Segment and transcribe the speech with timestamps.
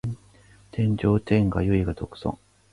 [0.71, 2.35] 天上天下唯我独尊